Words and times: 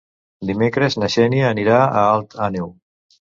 Dimecres 0.49 0.97
na 1.03 1.09
Xènia 1.15 1.51
anirà 1.51 1.77
a 2.01 2.07
Alt 2.15 2.35
Àneu. 2.49 2.73